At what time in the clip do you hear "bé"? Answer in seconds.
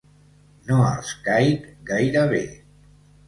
2.35-2.43